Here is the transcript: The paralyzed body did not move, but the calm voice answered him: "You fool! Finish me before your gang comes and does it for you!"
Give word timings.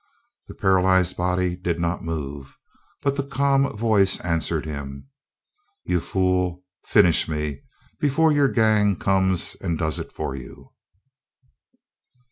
The 0.47 0.55
paralyzed 0.55 1.15
body 1.15 1.55
did 1.55 1.79
not 1.79 2.03
move, 2.03 2.57
but 3.03 3.15
the 3.17 3.21
calm 3.23 3.69
voice 3.77 4.19
answered 4.21 4.65
him: 4.65 5.09
"You 5.83 5.99
fool! 5.99 6.63
Finish 6.87 7.27
me 7.29 7.61
before 7.99 8.31
your 8.31 8.47
gang 8.49 8.95
comes 8.95 9.53
and 9.61 9.77
does 9.77 9.99
it 9.99 10.11
for 10.11 10.35
you!" 10.35 10.71